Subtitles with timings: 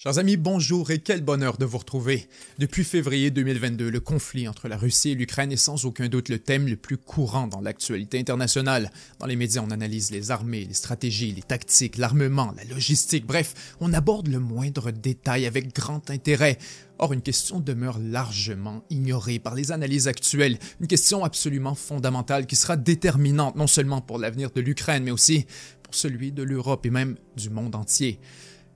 [0.00, 2.28] Chers amis, bonjour et quel bonheur de vous retrouver.
[2.60, 6.38] Depuis février 2022, le conflit entre la Russie et l'Ukraine est sans aucun doute le
[6.38, 8.92] thème le plus courant dans l'actualité internationale.
[9.18, 13.74] Dans les médias, on analyse les armées, les stratégies, les tactiques, l'armement, la logistique, bref,
[13.80, 16.58] on aborde le moindre détail avec grand intérêt.
[17.00, 22.54] Or, une question demeure largement ignorée par les analyses actuelles, une question absolument fondamentale qui
[22.54, 25.44] sera déterminante non seulement pour l'avenir de l'Ukraine, mais aussi
[25.82, 28.20] pour celui de l'Europe et même du monde entier.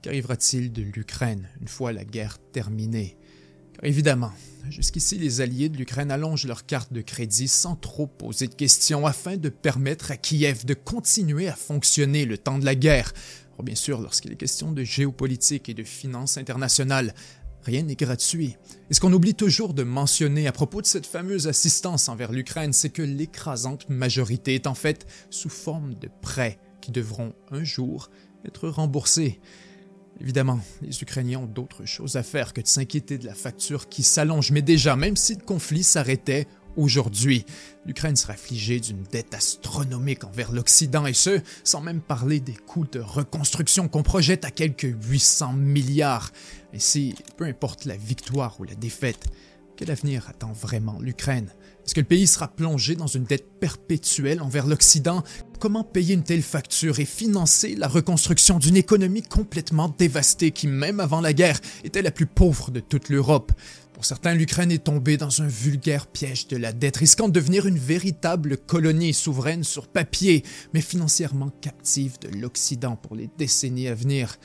[0.02, 3.16] Qu'arrivera-t-il de l'Ukraine une fois la guerre terminée?
[3.74, 4.32] Car évidemment,
[4.68, 9.06] jusqu'ici les alliés de l'Ukraine allongent leurs cartes de crédit sans trop poser de questions
[9.06, 13.12] afin de permettre à Kiev de continuer à fonctionner le temps de la guerre.
[13.58, 17.14] Or, bien sûr, lorsqu'il est question de géopolitique et de finances internationales,
[17.64, 18.56] Rien n'est gratuit.
[18.90, 22.72] Et ce qu'on oublie toujours de mentionner à propos de cette fameuse assistance envers l'Ukraine,
[22.72, 28.10] c'est que l'écrasante majorité est en fait sous forme de prêts qui devront un jour
[28.44, 29.40] être remboursés.
[30.20, 34.02] Évidemment, les Ukrainiens ont d'autres choses à faire que de s'inquiéter de la facture qui
[34.02, 36.46] s'allonge, mais déjà, même si le conflit s'arrêtait
[36.76, 37.44] aujourd'hui,
[37.86, 42.86] l'Ukraine serait affligée d'une dette astronomique envers l'Occident, et ce, sans même parler des coûts
[42.90, 46.30] de reconstruction qu'on projette à quelques 800 milliards.
[46.74, 49.26] Ainsi, peu importe la victoire ou la défaite,
[49.82, 51.52] quel avenir attend vraiment l'Ukraine.
[51.84, 55.24] Est-ce que le pays sera plongé dans une dette perpétuelle envers l'Occident?
[55.58, 61.00] Comment payer une telle facture et financer la reconstruction d'une économie complètement dévastée qui, même
[61.00, 63.50] avant la guerre, était la plus pauvre de toute l'Europe?
[63.92, 67.66] Pour certains, l'Ukraine est tombée dans un vulgaire piège de la dette, risquant de devenir
[67.66, 73.96] une véritable colonie souveraine sur papier, mais financièrement captive de l'Occident pour les décennies à
[73.96, 74.38] venir.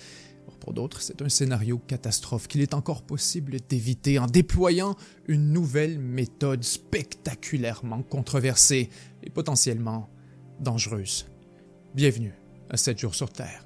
[0.68, 4.98] Pour d'autres, c'est un scénario catastrophe qu'il est encore possible d'éviter en déployant
[5.30, 8.90] une nouvelle méthode spectaculairement controversée
[9.24, 10.10] et potentiellement
[10.60, 11.26] dangereuse.
[11.96, 12.34] Bienvenue
[12.70, 13.66] à 7 jours sur Terre.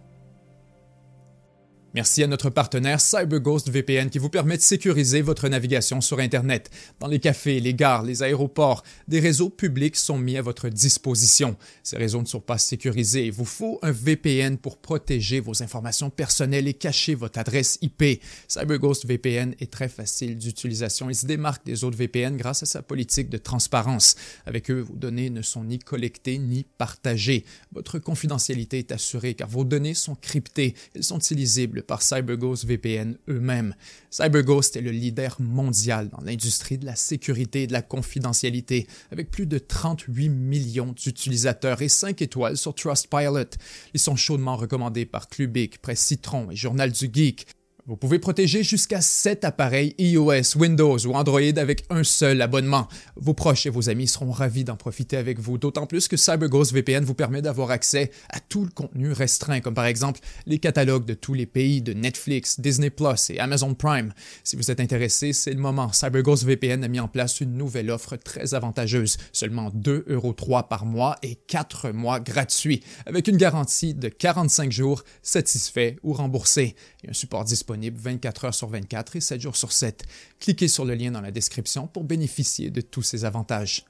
[1.94, 6.70] Merci à notre partenaire CyberGhost VPN qui vous permet de sécuriser votre navigation sur Internet.
[7.02, 11.58] Dans les cafés, les gares, les aéroports, des réseaux publics sont mis à votre disposition.
[11.84, 13.26] Ces réseaux ne sont pas sécurisés.
[13.26, 18.22] Il vous faut un VPN pour protéger vos informations personnelles et cacher votre adresse IP.
[18.48, 21.10] CyberGhost VPN est très facile d'utilisation.
[21.10, 24.16] Il se démarque des autres VPN grâce à sa politique de transparence.
[24.46, 27.44] Avec eux, vos données ne sont ni collectées ni partagées.
[27.74, 30.74] Votre confidentialité est assurée car vos données sont cryptées.
[30.96, 33.76] Elles sont illisibles par CyberGhost VPN eux-mêmes.
[34.10, 39.32] CyberGhost est le leader mondial dans l'industrie de la sécurité et de la confidentialité, avec
[39.32, 43.58] plus de 38 millions d'utilisateurs et 5 étoiles sur Trustpilot.
[43.94, 47.48] Ils sont chaudement recommandés par Clubic, Presse Citron et Journal du Geek.
[47.88, 52.88] Vous pouvez protéger jusqu'à 7 appareils iOS, Windows ou Android avec un seul abonnement.
[53.16, 56.74] Vos proches et vos amis seront ravis d'en profiter avec vous, d'autant plus que CyberGhost
[56.74, 61.06] VPN vous permet d'avoir accès à tout le contenu restreint, comme par exemple les catalogues
[61.06, 64.14] de tous les pays de Netflix, Disney Plus et Amazon Prime.
[64.44, 65.92] Si vous êtes intéressé, c'est le moment.
[65.92, 71.18] CyberGhost VPN a mis en place une nouvelle offre très avantageuse, seulement 2,3€ par mois
[71.24, 77.14] et 4 mois gratuits, avec une garantie de 45 jours satisfait ou remboursé et un
[77.14, 80.04] support disponible disponible 24 heures sur 24 et 7 jours sur 7.
[80.40, 83.86] Cliquez sur le lien dans la description pour bénéficier de tous ces avantages.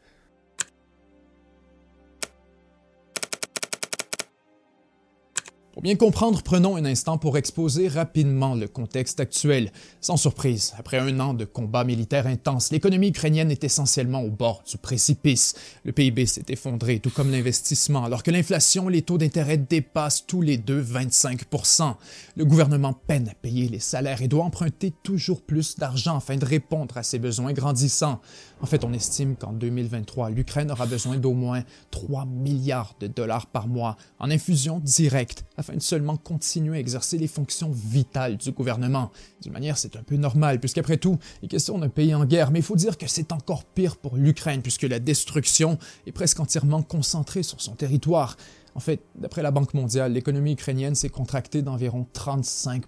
[5.74, 9.72] Pour bien comprendre, prenons un instant pour exposer rapidement le contexte actuel.
[10.02, 14.64] Sans surprise, après un an de combats militaires intenses, l'économie ukrainienne est essentiellement au bord
[14.70, 15.56] du précipice.
[15.86, 20.26] Le PIB s'est effondré, tout comme l'investissement, alors que l'inflation et les taux d'intérêt dépassent
[20.28, 21.96] tous les deux 25%
[22.36, 26.46] Le gouvernement peine à payer les salaires et doit emprunter toujours plus d'argent afin de
[26.46, 28.20] répondre à ses besoins grandissants.
[28.60, 33.48] En fait, on estime qu'en 2023, l'Ukraine aura besoin d'au moins 3 milliards de dollars
[33.48, 38.52] par mois en infusion directe afin de seulement continuer à exercer les fonctions vitales du
[38.52, 39.12] gouvernement.
[39.42, 42.50] D'une manière, c'est un peu normal, puisqu'après tout, il est question d'un pays en guerre,
[42.52, 45.78] mais il faut dire que c'est encore pire pour l'Ukraine, puisque la destruction
[46.08, 48.38] est presque entièrement concentrée sur son territoire.
[48.74, 52.84] En fait, d'après la Banque mondiale, l'économie ukrainienne s'est contractée d'environ 35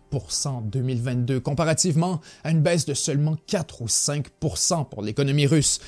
[0.46, 4.30] en 2022, comparativement à une baisse de seulement 4 ou 5
[4.90, 5.80] pour l'économie russe.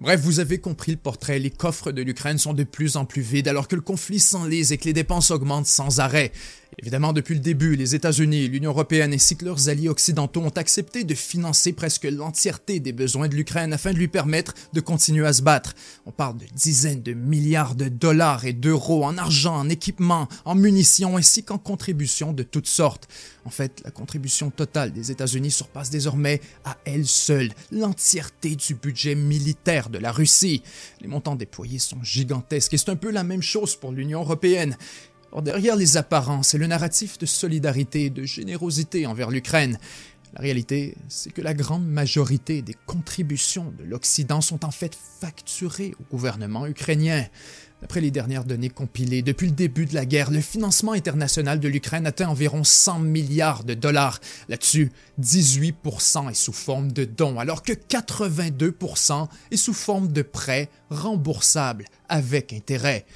[0.00, 3.20] Bref, vous avez compris le portrait, les coffres de l'Ukraine sont de plus en plus
[3.20, 6.32] vides alors que le conflit s'enlise et que les dépenses augmentent sans arrêt.
[6.82, 11.04] Évidemment, depuis le début, les États-Unis, l'Union européenne ainsi que leurs alliés occidentaux ont accepté
[11.04, 15.34] de financer presque l'entièreté des besoins de l'Ukraine afin de lui permettre de continuer à
[15.34, 15.74] se battre.
[16.06, 20.54] On parle de dizaines de milliards de dollars et d'euros en argent, en équipement, en
[20.54, 23.08] munitions ainsi qu'en contributions de toutes sortes.
[23.44, 29.14] En fait, la contribution totale des États-Unis surpasse désormais à elle seule l'entièreté du budget
[29.14, 30.62] militaire de la Russie.
[31.02, 34.78] Les montants déployés sont gigantesques et c'est un peu la même chose pour l'Union européenne.
[35.32, 39.78] Or derrière les apparences et le narratif de solidarité et de générosité envers l'Ukraine,
[40.34, 45.94] la réalité, c'est que la grande majorité des contributions de l'Occident sont en fait facturées
[46.00, 47.26] au gouvernement ukrainien.
[47.80, 51.68] D'après les dernières données compilées, depuis le début de la guerre, le financement international de
[51.68, 54.20] l'Ukraine atteint environ 100 milliards de dollars.
[54.48, 60.68] Là-dessus, 18% est sous forme de dons, alors que 82% est sous forme de prêts
[60.90, 63.06] remboursables avec intérêt.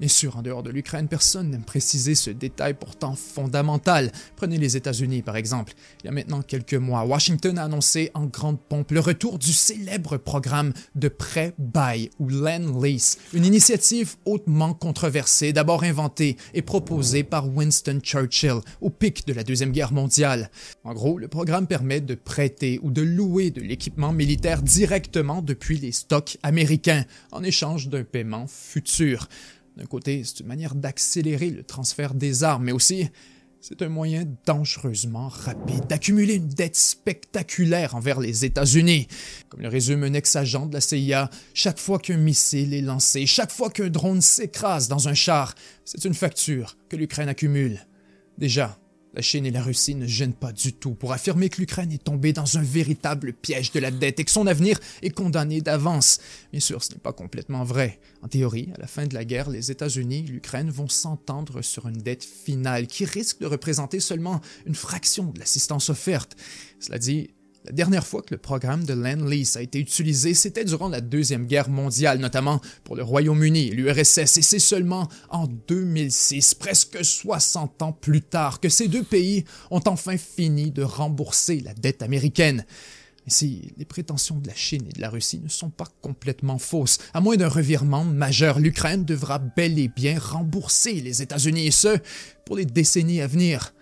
[0.00, 4.12] Bien sûr, en dehors de l'Ukraine, personne n'aime préciser ce détail pourtant fondamental.
[4.36, 5.72] Prenez les États-Unis, par exemple.
[6.00, 9.52] Il y a maintenant quelques mois, Washington a annoncé en grande pompe le retour du
[9.52, 16.62] célèbre programme de prêt bail ou Land Lease, une initiative hautement controversée, d'abord inventée et
[16.62, 20.50] proposée par Winston Churchill au pic de la Deuxième Guerre mondiale.
[20.84, 25.78] En gros, le programme permet de prêter ou de louer de l'équipement militaire directement depuis
[25.78, 29.26] les stocks américains en échange d'un paiement futur.
[29.78, 33.08] D'un côté, c'est une manière d'accélérer le transfert des armes, mais aussi
[33.60, 39.06] c'est un moyen dangereusement rapide d'accumuler une dette spectaculaire envers les États-Unis.
[39.48, 43.52] Comme le résume un ex-agent de la CIA, chaque fois qu'un missile est lancé, chaque
[43.52, 45.54] fois qu'un drone s'écrase dans un char,
[45.84, 47.86] c'est une facture que l'Ukraine accumule.
[48.36, 48.78] Déjà,
[49.18, 52.04] la Chine et la Russie ne gênent pas du tout pour affirmer que l'Ukraine est
[52.04, 56.20] tombée dans un véritable piège de la dette et que son avenir est condamné d'avance.
[56.52, 57.98] Bien sûr, ce n'est pas complètement vrai.
[58.22, 61.88] En théorie, à la fin de la guerre, les États-Unis et l'Ukraine vont s'entendre sur
[61.88, 66.36] une dette finale qui risque de représenter seulement une fraction de l'assistance offerte.
[66.78, 67.30] Cela dit,
[67.68, 71.46] la dernière fois que le programme de Land-Lease a été utilisé, c'était durant la Deuxième
[71.46, 77.82] Guerre mondiale, notamment pour le Royaume-Uni et l'URSS, et c'est seulement en 2006, presque 60
[77.82, 82.64] ans plus tard, que ces deux pays ont enfin fini de rembourser la dette américaine.
[83.26, 86.96] Si les prétentions de la Chine et de la Russie ne sont pas complètement fausses,
[87.12, 91.98] à moins d'un revirement majeur, l'Ukraine devra bel et bien rembourser les États-Unis, et ce,
[92.46, 93.74] pour les décennies à venir.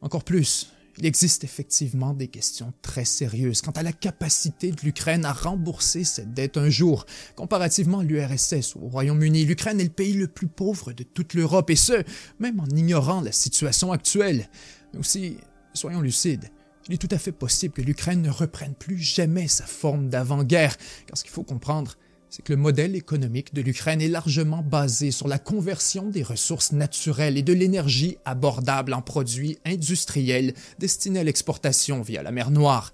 [0.00, 5.24] Encore plus, il existe effectivement des questions très sérieuses quant à la capacité de l'Ukraine
[5.24, 7.04] à rembourser cette dette un jour.
[7.34, 11.34] Comparativement à l'URSS ou au Royaume-Uni, l'Ukraine est le pays le plus pauvre de toute
[11.34, 12.02] l'Europe, et ce,
[12.38, 14.48] même en ignorant la situation actuelle.
[14.92, 15.36] Mais aussi,
[15.74, 16.50] soyons lucides,
[16.88, 20.76] il est tout à fait possible que l'Ukraine ne reprenne plus jamais sa forme d'avant-guerre,
[21.06, 21.96] car ce qu'il faut comprendre,
[22.36, 26.72] c'est que le modèle économique de l'Ukraine est largement basé sur la conversion des ressources
[26.72, 32.92] naturelles et de l'énergie abordable en produits industriels destinés à l'exportation via la mer Noire.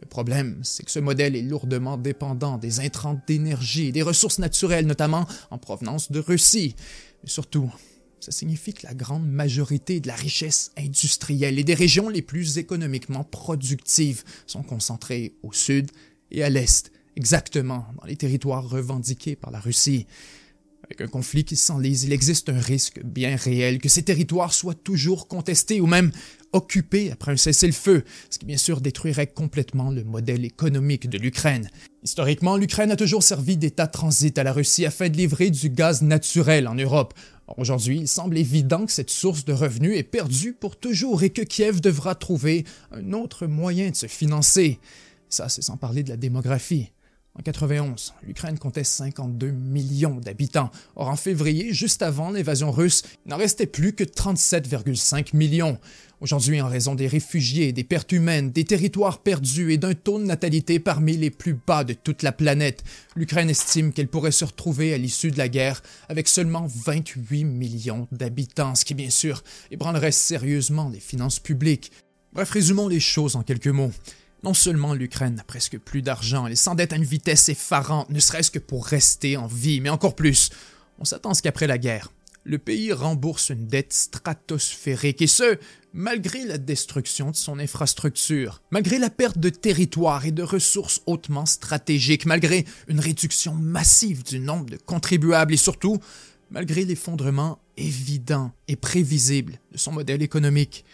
[0.00, 4.38] Le problème, c'est que ce modèle est lourdement dépendant des intrants d'énergie et des ressources
[4.38, 6.76] naturelles, notamment en provenance de Russie.
[7.24, 7.74] Mais surtout,
[8.20, 12.58] ça signifie que la grande majorité de la richesse industrielle et des régions les plus
[12.58, 15.90] économiquement productives sont concentrées au sud
[16.30, 20.06] et à l'est, exactement dans les territoires revendiqués par la Russie.
[20.84, 24.74] Avec un conflit qui s'enlise, il existe un risque bien réel que ces territoires soient
[24.74, 26.12] toujours contestés ou même
[26.52, 31.70] occupés après un cessez-le-feu, ce qui bien sûr détruirait complètement le modèle économique de l'Ukraine.
[32.02, 36.02] Historiquement, l'Ukraine a toujours servi d'état transit à la Russie afin de livrer du gaz
[36.02, 37.14] naturel en Europe.
[37.56, 41.42] Aujourd'hui, il semble évident que cette source de revenus est perdue pour toujours et que
[41.42, 44.80] Kiev devra trouver un autre moyen de se financer.
[45.30, 46.90] Ça, c'est sans parler de la démographie.
[47.36, 50.70] En 91, l'Ukraine comptait 52 millions d'habitants.
[50.94, 55.76] Or, en février, juste avant l'invasion russe, il n'en restait plus que 37,5 millions.
[56.20, 60.24] Aujourd'hui, en raison des réfugiés, des pertes humaines, des territoires perdus et d'un taux de
[60.24, 62.84] natalité parmi les plus bas de toute la planète,
[63.16, 68.06] l'Ukraine estime qu'elle pourrait se retrouver à l'issue de la guerre avec seulement 28 millions
[68.12, 69.42] d'habitants, ce qui bien sûr
[69.72, 71.90] ébranlerait sérieusement les finances publiques.
[72.32, 73.92] Bref, résumons les choses en quelques mots.
[74.44, 78.50] Non seulement l'Ukraine n'a presque plus d'argent, elle s'endette à une vitesse effarante, ne serait-ce
[78.50, 80.50] que pour rester en vie, mais encore plus,
[80.98, 82.12] on s'attend à ce qu'après la guerre,
[82.44, 85.56] le pays rembourse une dette stratosphérique, et ce,
[85.94, 91.46] malgré la destruction de son infrastructure, malgré la perte de territoire et de ressources hautement
[91.46, 95.98] stratégiques, malgré une réduction massive du nombre de contribuables et surtout,
[96.50, 100.84] malgré l'effondrement évident et prévisible de son modèle économique.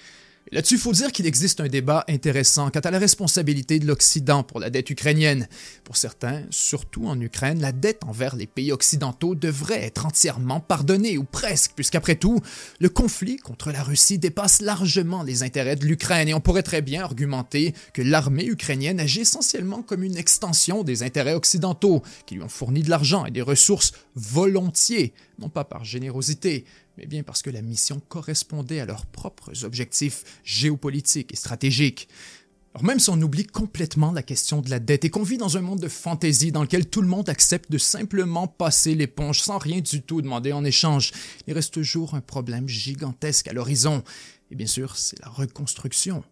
[0.52, 4.42] Là-dessus, il faut dire qu'il existe un débat intéressant quant à la responsabilité de l'Occident
[4.42, 5.46] pour la dette ukrainienne.
[5.84, 11.18] Pour certains, surtout en Ukraine, la dette envers les pays occidentaux devrait être entièrement pardonnée,
[11.18, 12.40] ou presque, puisqu'après tout,
[12.80, 16.82] le conflit contre la Russie dépasse largement les intérêts de l'Ukraine, et on pourrait très
[16.82, 22.42] bien argumenter que l'armée ukrainienne agit essentiellement comme une extension des intérêts occidentaux, qui lui
[22.42, 26.64] ont fourni de l'argent et des ressources volontiers, non pas par générosité,
[27.00, 32.08] mais bien parce que la mission correspondait à leurs propres objectifs géopolitiques et stratégiques.
[32.74, 35.56] Alors même si on oublie complètement la question de la dette et qu'on vit dans
[35.56, 39.56] un monde de fantaisie dans lequel tout le monde accepte de simplement passer l'éponge sans
[39.56, 41.12] rien du tout demander en échange,
[41.46, 44.04] il reste toujours un problème gigantesque à l'horizon.
[44.50, 46.22] Et bien sûr, c'est la reconstruction.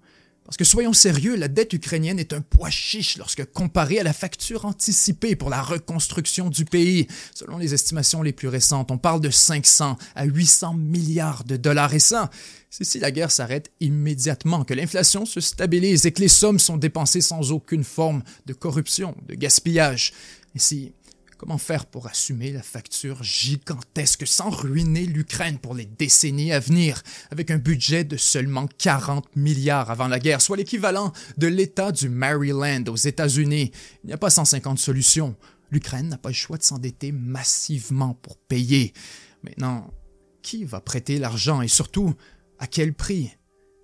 [0.48, 4.14] Parce que soyons sérieux, la dette ukrainienne est un poids chiche lorsque comparée à la
[4.14, 7.06] facture anticipée pour la reconstruction du pays.
[7.34, 11.92] Selon les estimations les plus récentes, on parle de 500 à 800 milliards de dollars.
[11.92, 12.30] Et ça,
[12.70, 16.78] c'est si la guerre s'arrête immédiatement, que l'inflation se stabilise et que les sommes sont
[16.78, 20.14] dépensées sans aucune forme de corruption, de gaspillage.
[20.56, 20.92] Si
[21.38, 27.00] Comment faire pour assumer la facture gigantesque sans ruiner l'Ukraine pour les décennies à venir,
[27.30, 32.08] avec un budget de seulement 40 milliards avant la guerre, soit l'équivalent de l'État du
[32.08, 33.70] Maryland aux États-Unis?
[34.02, 35.36] Il n'y a pas 150 solutions.
[35.70, 38.92] L'Ukraine n'a pas le choix de s'endetter massivement pour payer.
[39.44, 39.94] Maintenant,
[40.42, 42.14] qui va prêter l'argent et surtout,
[42.58, 43.37] à quel prix?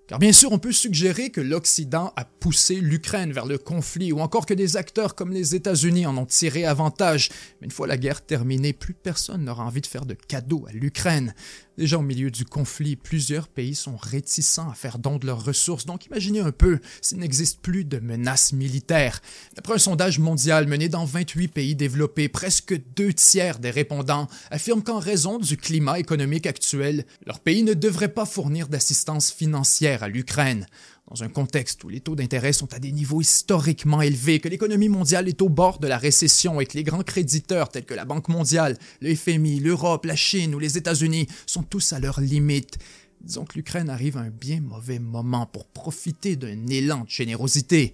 [0.07, 4.19] Car bien sûr, on peut suggérer que l'Occident a poussé l'Ukraine vers le conflit ou
[4.19, 7.29] encore que des acteurs comme les États-Unis en ont tiré avantage.
[7.59, 10.73] Mais une fois la guerre terminée, plus personne n'aura envie de faire de cadeaux à
[10.73, 11.33] l'Ukraine.
[11.77, 15.85] Déjà au milieu du conflit, plusieurs pays sont réticents à faire don de leurs ressources,
[15.85, 19.21] donc imaginez un peu s'il n'existe plus de menaces militaires.
[19.55, 24.83] D'après un sondage mondial mené dans 28 pays développés, presque deux tiers des répondants affirment
[24.83, 30.07] qu'en raison du climat économique actuel, leur pays ne devrait pas fournir d'assistance financière à
[30.07, 30.67] l'Ukraine
[31.07, 34.89] dans un contexte où les taux d'intérêt sont à des niveaux historiquement élevés, que l'économie
[34.89, 38.05] mondiale est au bord de la récession et que les grands créditeurs tels que la
[38.05, 42.79] Banque mondiale, le FMI, l'Europe, la Chine ou les États-Unis sont tous à leurs limites.
[43.21, 47.93] Disons que l'Ukraine arrive à un bien mauvais moment pour profiter d'un élan de générosité.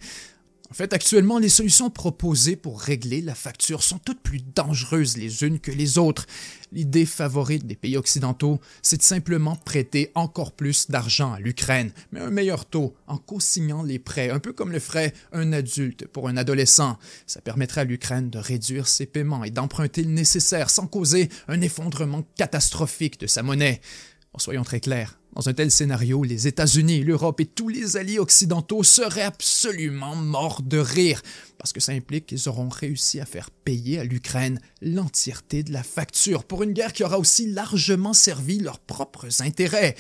[0.72, 5.44] En fait, actuellement, les solutions proposées pour régler la facture sont toutes plus dangereuses les
[5.44, 6.26] unes que les autres.
[6.72, 12.22] L'idée favorite des pays occidentaux, c'est de simplement prêter encore plus d'argent à l'Ukraine, mais
[12.22, 16.30] un meilleur taux en co-signant les prêts, un peu comme le ferait un adulte pour
[16.30, 16.98] un adolescent.
[17.28, 21.60] Ça permettrait à l'Ukraine de réduire ses paiements et d'emprunter le nécessaire sans causer un
[21.60, 23.82] effondrement catastrophique de sa monnaie.
[24.38, 28.84] soyons très clairs, dans un tel scénario, les États-Unis, l'Europe et tous les alliés occidentaux
[28.84, 31.22] seraient absolument morts de rire,
[31.58, 35.84] parce que ça implique qu'ils auront réussi à faire payer à l'Ukraine l'entièreté de la
[35.84, 39.96] facture pour une guerre qui aura aussi largement servi leurs propres intérêts.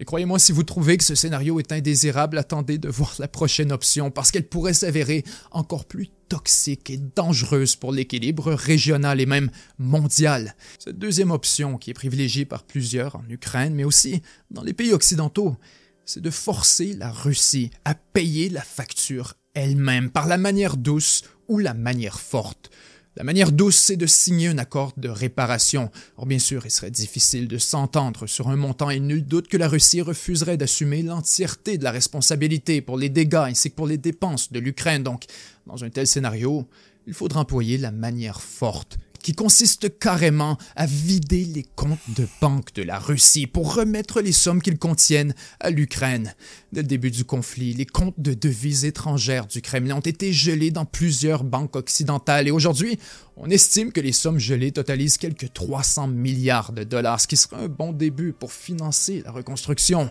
[0.00, 3.72] Et croyez-moi, si vous trouvez que ce scénario est indésirable, attendez de voir la prochaine
[3.72, 9.50] option parce qu'elle pourrait s'avérer encore plus toxique et dangereuse pour l'équilibre régional et même
[9.78, 10.54] mondial.
[10.78, 14.92] Cette deuxième option, qui est privilégiée par plusieurs en Ukraine, mais aussi dans les pays
[14.92, 15.56] occidentaux,
[16.04, 21.58] c'est de forcer la Russie à payer la facture elle-même par la manière douce ou
[21.58, 22.70] la manière forte.
[23.16, 25.88] La manière douce, c'est de signer un accord de réparation.
[26.16, 29.56] Or, bien sûr, il serait difficile de s'entendre sur un montant et nul doute que
[29.56, 33.98] la Russie refuserait d'assumer l'entièreté de la responsabilité pour les dégâts ainsi que pour les
[33.98, 35.04] dépenses de l'Ukraine.
[35.04, 35.26] Donc,
[35.68, 36.66] dans un tel scénario,
[37.06, 42.74] il faudra employer la manière forte qui consiste carrément à vider les comptes de banque
[42.74, 46.34] de la Russie pour remettre les sommes qu'ils contiennent à l'Ukraine.
[46.74, 50.70] Dès le début du conflit, les comptes de devises étrangères du Kremlin ont été gelés
[50.70, 52.98] dans plusieurs banques occidentales et aujourd'hui,
[53.38, 57.64] on estime que les sommes gelées totalisent quelques 300 milliards de dollars, ce qui serait
[57.64, 60.10] un bon début pour financer la reconstruction.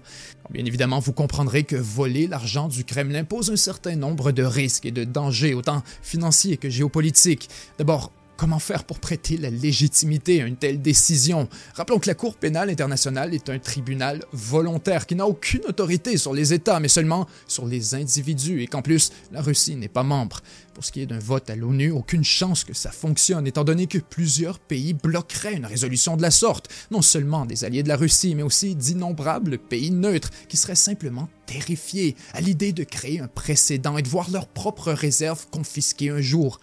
[0.49, 4.87] Bien évidemment, vous comprendrez que voler l'argent du Kremlin pose un certain nombre de risques
[4.87, 7.47] et de dangers, autant financiers que géopolitiques.
[7.77, 8.11] D'abord,
[8.43, 12.69] Comment faire pour prêter la légitimité à une telle décision Rappelons que la Cour pénale
[12.69, 17.65] internationale est un tribunal volontaire qui n'a aucune autorité sur les États, mais seulement sur
[17.65, 20.41] les individus, et qu'en plus, la Russie n'est pas membre.
[20.73, 23.87] Pour ce qui est d'un vote à l'ONU, aucune chance que ça fonctionne, étant donné
[23.87, 27.95] que plusieurs pays bloqueraient une résolution de la sorte, non seulement des alliés de la
[27.95, 33.29] Russie, mais aussi d'innombrables pays neutres, qui seraient simplement terrifiés à l'idée de créer un
[33.29, 36.59] précédent et de voir leurs propres réserves confisquées un jour.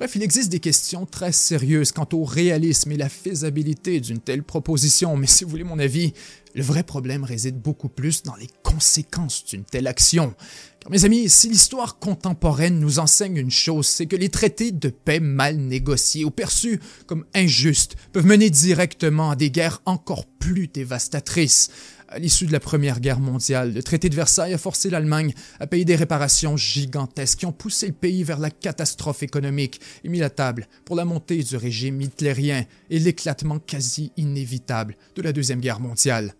[0.00, 4.42] Bref, il existe des questions très sérieuses quant au réalisme et la faisabilité d'une telle
[4.42, 6.14] proposition, mais si vous voulez mon avis,
[6.54, 10.34] le vrai problème réside beaucoup plus dans les conséquences d'une telle action.
[10.80, 14.88] Car mes amis, si l'histoire contemporaine nous enseigne une chose, c'est que les traités de
[14.88, 20.68] paix mal négociés ou perçus comme injustes peuvent mener directement à des guerres encore plus
[20.68, 21.70] dévastatrices.
[22.12, 25.68] À l'issue de la Première Guerre mondiale, le traité de Versailles a forcé l'Allemagne à
[25.68, 30.18] payer des réparations gigantesques qui ont poussé le pays vers la catastrophe économique et mis
[30.18, 35.60] la table pour la montée du régime hitlérien et l'éclatement quasi inévitable de la Deuxième
[35.60, 36.34] Guerre mondiale.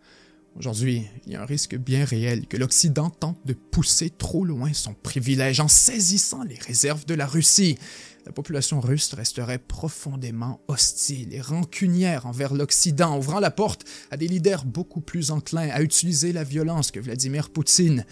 [0.56, 4.72] Aujourd'hui, il y a un risque bien réel que l'Occident tente de pousser trop loin
[4.72, 7.78] son privilège en saisissant les réserves de la Russie
[8.26, 14.28] la population russe resterait profondément hostile et rancunière envers l'Occident, ouvrant la porte à des
[14.28, 18.04] leaders beaucoup plus enclins à utiliser la violence que Vladimir Poutine.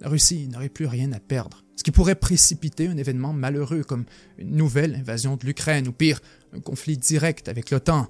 [0.00, 4.06] la Russie n'aurait plus rien à perdre, ce qui pourrait précipiter un événement malheureux comme
[4.38, 6.20] une nouvelle invasion de l'Ukraine ou pire,
[6.54, 8.08] un conflit direct avec l'OTAN.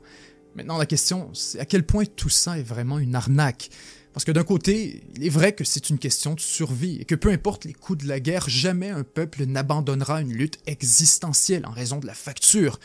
[0.55, 3.71] Maintenant, la question, c'est à quel point tout ça est vraiment une arnaque?
[4.13, 7.15] Parce que d'un côté, il est vrai que c'est une question de survie et que
[7.15, 11.71] peu importe les coups de la guerre, jamais un peuple n'abandonnera une lutte existentielle en
[11.71, 12.81] raison de la facture.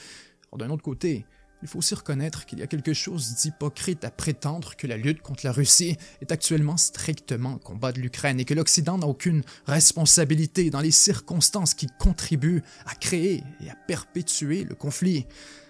[0.58, 1.25] d'un autre côté,
[1.65, 5.24] il faut aussi reconnaître qu'il y a quelque chose d'hypocrite à prétendre que la lutte
[5.24, 9.41] contre la Russie est actuellement strictement un combat de l'Ukraine et que l'Occident n'a aucune
[9.65, 15.25] responsabilité dans les circonstances qui contribuent à créer et à perpétuer le conflit.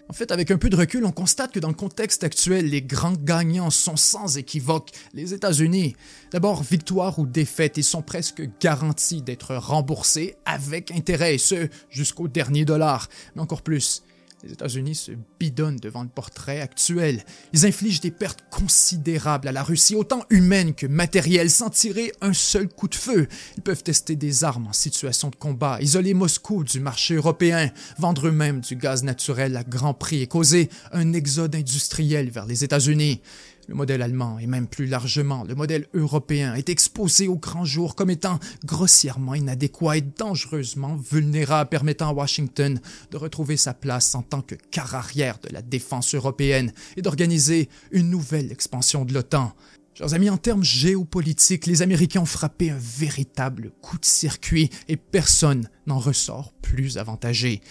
[0.07, 2.83] En fait, avec un peu de recul, on constate que dans le contexte actuel, les
[2.83, 5.95] grands gagnants sont sans équivoque les États-Unis.
[6.31, 12.27] D'abord, victoire ou défaite, ils sont presque garantis d'être remboursés avec intérêt, et ce, jusqu'au
[12.27, 13.09] dernier dollar.
[13.35, 14.03] Mais encore plus,
[14.43, 17.23] les États-Unis se bidonnent devant le portrait actuel.
[17.53, 22.33] Ils infligent des pertes considérables à la Russie, autant humaines que matérielles, sans tirer un
[22.33, 23.27] seul coup de feu.
[23.57, 28.27] Ils peuvent tester des armes en situation de combat, isoler Moscou du marché européen, vendre
[28.27, 33.21] eux-mêmes du gaz naturel à grand prix et causer un exode industriel vers les États-Unis.
[33.67, 37.95] Le modèle allemand et même plus largement le modèle européen est exposé au grand jour
[37.95, 42.79] comme étant grossièrement inadéquat et dangereusement vulnérable, permettant à Washington
[43.09, 47.69] de retrouver sa place en tant que quart arrière de la défense européenne et d'organiser
[47.91, 49.53] une nouvelle expansion de l'OTAN.
[49.95, 54.97] Chers amis, en termes géopolitiques, les Américains ont frappé un véritable coup de circuit et
[54.97, 57.61] personne n'en ressort plus avantagé.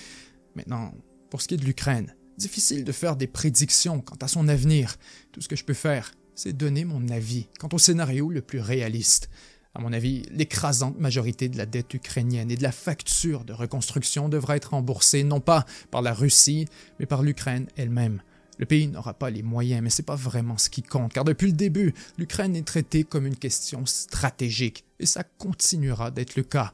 [0.56, 0.92] Maintenant,
[1.30, 4.96] pour ce qui est de l'Ukraine, Difficile de faire des prédictions quant à son avenir.
[5.32, 8.60] Tout ce que je peux faire, c'est donner mon avis quant au scénario le plus
[8.60, 9.30] réaliste.
[9.76, 14.28] À mon avis, l'écrasante majorité de la dette ukrainienne et de la facture de reconstruction
[14.28, 16.66] devra être remboursée non pas par la Russie,
[16.98, 18.22] mais par l'Ukraine elle-même.
[18.58, 21.24] Le pays n'aura pas les moyens, mais ce n'est pas vraiment ce qui compte, car
[21.24, 26.44] depuis le début, l'Ukraine est traitée comme une question stratégique, et ça continuera d'être le
[26.44, 26.72] cas.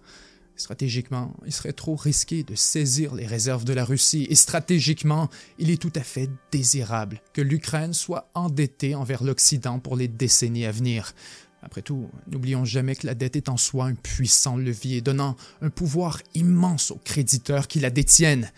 [0.60, 5.70] Stratégiquement, il serait trop risqué de saisir les réserves de la Russie et stratégiquement, il
[5.70, 10.70] est tout à fait désirable que l'Ukraine soit endettée envers l'Occident pour les décennies à
[10.70, 11.14] venir.
[11.62, 15.70] Après tout, n'oublions jamais que la dette est en soi un puissant levier donnant un
[15.70, 18.52] pouvoir immense aux créditeurs qui la détiennent.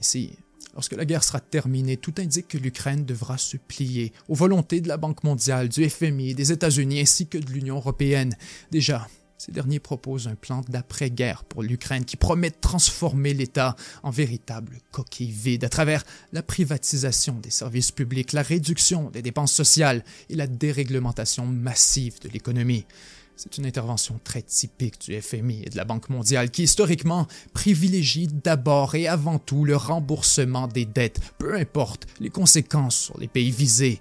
[0.00, 0.32] Ici,
[0.74, 4.88] lorsque la guerre sera terminée, tout indique que l'Ukraine devra se plier aux volontés de
[4.88, 8.34] la Banque mondiale, du FMI, des États-Unis ainsi que de l'Union européenne.
[8.72, 9.06] Déjà,
[9.38, 14.78] ces derniers proposent un plan d'après-guerre pour l'Ukraine qui promet de transformer l'État en véritable
[14.92, 20.36] coquille vide à travers la privatisation des services publics, la réduction des dépenses sociales et
[20.36, 22.86] la déréglementation massive de l'économie.
[23.36, 28.28] C'est une intervention très typique du FMI et de la Banque mondiale qui historiquement privilégie
[28.28, 33.50] d'abord et avant tout le remboursement des dettes, peu importe les conséquences sur les pays
[33.50, 34.00] visés.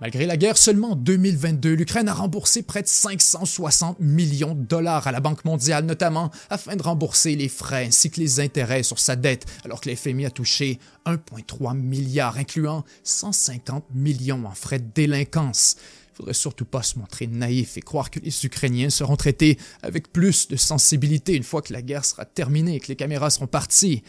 [0.00, 5.08] Malgré la guerre, seulement en 2022, l'Ukraine a remboursé près de 560 millions de dollars
[5.08, 9.00] à la Banque mondiale, notamment afin de rembourser les frais ainsi que les intérêts sur
[9.00, 14.88] sa dette, alors que l'FMI a touché 1,3 milliard, incluant 150 millions en frais de
[14.94, 15.74] délinquance.
[16.12, 20.12] Il faudrait surtout pas se montrer naïf et croire que les Ukrainiens seront traités avec
[20.12, 23.48] plus de sensibilité une fois que la guerre sera terminée et que les caméras seront
[23.48, 24.04] parties.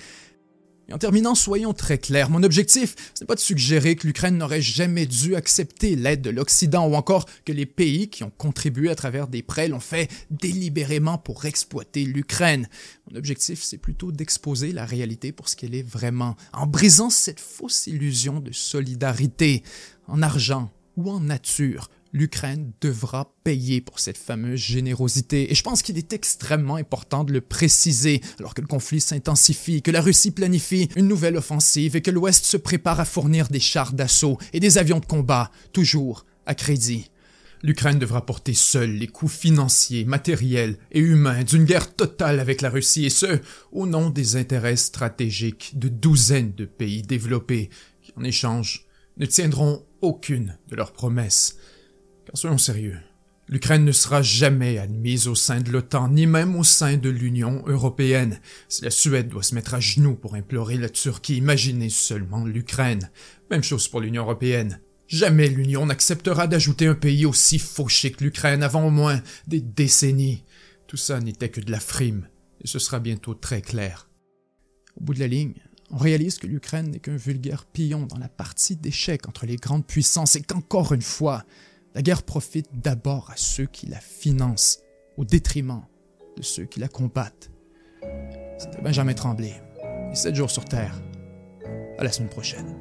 [0.89, 4.37] Et en terminant, soyons très clairs, mon objectif, ce n'est pas de suggérer que l'Ukraine
[4.37, 8.89] n'aurait jamais dû accepter l'aide de l'Occident ou encore que les pays qui ont contribué
[8.89, 12.67] à travers des prêts l'ont fait délibérément pour exploiter l'Ukraine.
[13.11, 17.39] Mon objectif, c'est plutôt d'exposer la réalité pour ce qu'elle est vraiment, en brisant cette
[17.39, 19.61] fausse illusion de solidarité,
[20.07, 25.51] en argent ou en nature, l'Ukraine devra payer pour cette fameuse générosité.
[25.51, 29.81] Et je pense qu'il est extrêmement important de le préciser alors que le conflit s'intensifie,
[29.81, 33.59] que la Russie planifie une nouvelle offensive et que l'Ouest se prépare à fournir des
[33.59, 37.09] chars d'assaut et des avions de combat, toujours à crédit.
[37.61, 42.69] L'Ukraine devra porter seule les coûts financiers, matériels et humains d'une guerre totale avec la
[42.69, 43.41] Russie, et ce,
[43.73, 47.69] au nom des intérêts stratégiques de douzaines de pays développés,
[48.01, 48.85] qui en échange
[49.17, 51.57] ne tiendront aucune de leurs promesses.
[52.29, 52.99] Car soyons sérieux,
[53.47, 57.63] l'Ukraine ne sera jamais admise au sein de l'OTAN, ni même au sein de l'Union
[57.65, 58.39] européenne.
[58.67, 63.09] Si la Suède doit se mettre à genoux pour implorer la Turquie, imaginez seulement l'Ukraine.
[63.49, 64.79] Même chose pour l'Union européenne.
[65.07, 70.43] Jamais l'Union n'acceptera d'ajouter un pays aussi fauché que l'Ukraine avant au moins des décennies.
[70.85, 72.27] Tout ça n'était que de la frime,
[72.63, 74.07] et ce sera bientôt très clair.
[74.97, 75.55] Au bout de la ligne,
[75.89, 79.87] on réalise que l'Ukraine n'est qu'un vulgaire pion dans la partie d'échecs entre les grandes
[79.87, 81.43] puissances et qu'encore une fois,
[81.99, 84.79] la guerre profite d'abord à ceux qui la financent,
[85.17, 85.83] au détriment
[86.37, 87.51] de ceux qui la combattent.
[88.57, 89.61] C'était Benjamin Tremblay,
[90.09, 90.95] et 7 jours sur Terre.
[91.97, 92.73] À la semaine prochaine.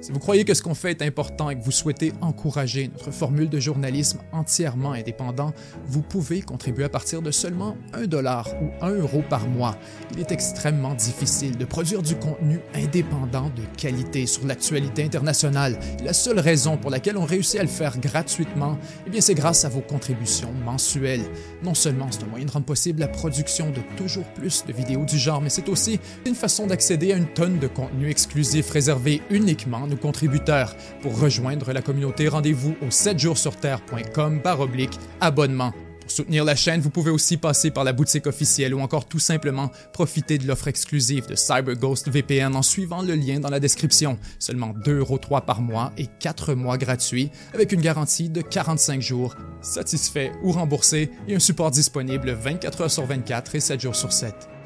[0.00, 3.10] Si vous croyez que ce qu'on fait est important et que vous souhaitez encourager notre
[3.10, 5.52] formule de journalisme entièrement indépendant,
[5.86, 9.76] vous pouvez contribuer à partir de seulement 1 dollar ou 1 euro par mois.
[10.12, 15.76] Il est extrêmement difficile de produire du contenu indépendant de qualité sur l'actualité internationale.
[16.04, 19.64] la seule raison pour laquelle on réussit à le faire gratuitement, eh bien c'est grâce
[19.64, 21.24] à vos contributions mensuelles.
[21.64, 25.04] Non seulement c'est un moyen de rendre possible la production de toujours plus de vidéos
[25.04, 29.22] du genre, mais c'est aussi une façon d'accéder à une tonne de contenu exclusif réservé
[29.30, 30.74] uniquement nos contributeurs.
[31.02, 35.72] Pour rejoindre la communauté, rendez-vous au 7jourssurterre.com par oblique abonnement.
[36.08, 39.18] Pour soutenir la chaîne, vous pouvez aussi passer par la boutique officielle ou encore tout
[39.18, 44.18] simplement profiter de l'offre exclusive de CyberGhost VPN en suivant le lien dans la description.
[44.38, 50.32] Seulement 2,3€ par mois et 4 mois gratuits avec une garantie de 45 jours, satisfait
[50.42, 54.57] ou remboursé et un support disponible 24 h sur 24 et 7 jours sur 7.